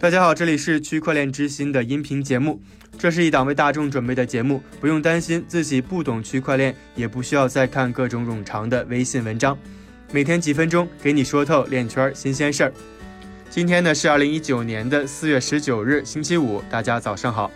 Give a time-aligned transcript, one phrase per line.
[0.00, 2.62] 大家好，这里是区块链之心的音频节目。
[2.96, 9.58] 这是一档为大众准备的节目，不用担心自己不懂区块链，也不需要再看各种冗长的微信文章。
[10.12, 12.72] 每天几分钟，给你说透链圈新鲜事儿。
[13.50, 17.50] 今天呢是二零一九年的四月十九日，星期五，大家早上好。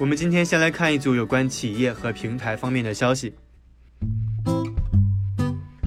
[0.00, 3.32] 我们今天先来看一组有关企业和平台方面的消息。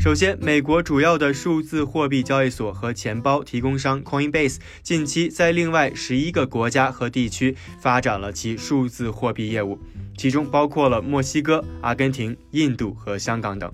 [0.02, 9.80] 首先，美国主要的数字货币交易所和钱包提供商 Coinbase 近期在另外十一个国家和地区发展了其数字货币业务，
[10.18, 13.72] 其中包括了墨西哥、阿根廷、印度和香港等。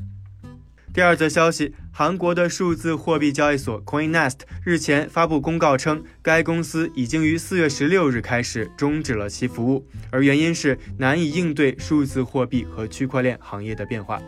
[0.93, 14.21] 第二则消息，韩国的数字货币交易所 CoinNest 日前发布公告称，该公司已经于四月十六日开始终止了其服务，而原因是难以应对数字货币和区块链行业的变化。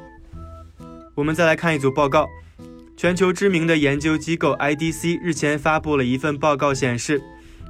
[1.20, 2.30] 我们再来看一组报告，
[2.96, 7.22] 全球知名的研究机构 IDC 日前发布了一份报告，显示，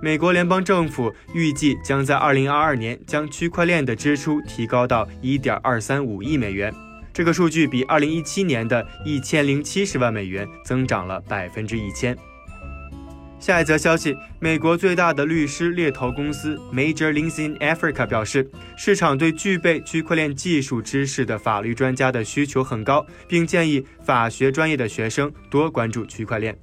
[0.03, 6.72] 美国联邦政府预计将在2022年将区块链的支出提高到1.235亿美元，
[7.11, 12.16] 这个数据比2017年的一千零七十万美元增长了百分之一千。
[13.50, 18.47] 下一则消息，美国最大的律师猎头公司 Major Links in Africa 表示，
[18.78, 26.56] 市场对具备区块链技术知识的法律专家的需求很高，并建议法学专业的学生多关注区块链。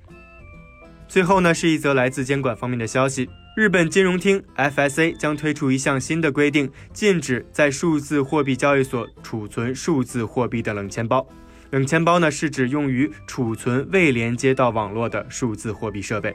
[1.09, 11.27] 最后呢，是一则来自监管方面的消息，日本金融厅 FSA 将推出一项新的规定，禁止在数字货币交易所储存数字货币的冷钱包。
[11.71, 16.33] 冷钱包呢，是指用于储存未连接到网络的数字货币设备。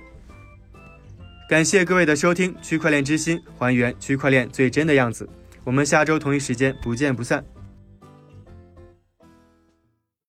[1.51, 5.27] 感谢各位的收听，区块链之心还原区块链最真的样子。
[5.65, 7.43] 我们下周同一时间不见不散。